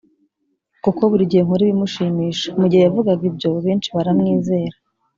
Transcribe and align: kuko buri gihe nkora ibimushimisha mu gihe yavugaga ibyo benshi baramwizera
kuko 0.83 1.01
buri 1.11 1.29
gihe 1.31 1.41
nkora 1.45 1.61
ibimushimisha 1.65 2.45
mu 2.59 2.65
gihe 2.71 2.81
yavugaga 2.83 3.23
ibyo 3.29 3.49
benshi 3.65 3.89
baramwizera 3.95 4.77